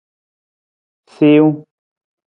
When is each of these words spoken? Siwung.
Siwung. 1.15 1.57